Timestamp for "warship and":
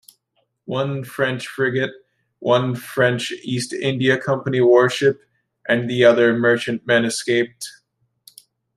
4.59-5.87